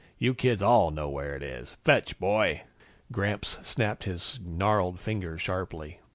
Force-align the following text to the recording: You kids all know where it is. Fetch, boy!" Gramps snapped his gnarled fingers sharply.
You 0.17 0.33
kids 0.33 0.63
all 0.63 0.89
know 0.89 1.07
where 1.09 1.35
it 1.35 1.43
is. 1.43 1.77
Fetch, 1.83 2.17
boy!" 2.17 2.63
Gramps 3.11 3.59
snapped 3.61 4.05
his 4.05 4.39
gnarled 4.43 4.99
fingers 4.99 5.43
sharply. 5.43 5.99